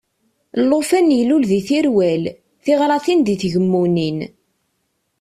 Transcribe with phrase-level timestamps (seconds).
[0.67, 2.23] Llufan ilul di Tirwal,
[2.63, 4.19] tiɣratin di Tgemmunin!